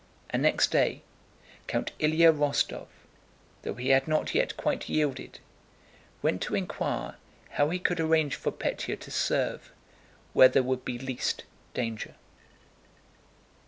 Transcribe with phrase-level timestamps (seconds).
[0.31, 1.03] And next day,
[1.67, 7.17] Count Ilyá Rostóv—though he had not yet quite yielded—went to inquire
[7.51, 9.71] how he could arrange for Pétya to serve
[10.33, 11.43] where there would be least
[11.75, 12.15] danger.